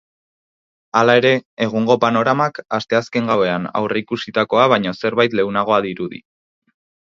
Hala 1.01 1.15
ere, 1.19 1.33
egungo 1.65 1.97
panoramak 2.07 2.57
asteazken 2.79 3.29
gauean 3.33 3.69
aurreikusitakoa 3.83 4.67
baino 4.75 4.97
zerbait 5.03 5.41
leunagoa 5.41 5.83
dirudi. 5.89 6.27